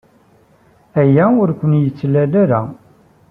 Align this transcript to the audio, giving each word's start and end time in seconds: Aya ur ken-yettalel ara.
Aya 1.01 1.25
ur 1.41 1.49
ken-yettalel 1.59 2.33
ara. 2.43 2.61